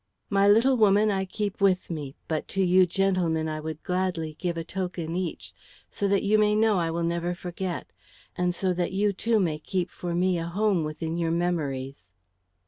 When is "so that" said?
5.91-6.23, 8.55-8.93